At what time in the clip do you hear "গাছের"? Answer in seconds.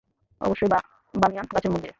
1.53-1.71